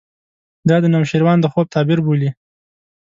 [0.69, 2.29] دا د نوشیروان د خوب تعبیر بولي.